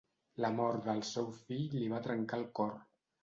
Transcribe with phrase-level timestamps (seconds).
[0.43, 2.73] La mort del seu fill li va trencar el cor.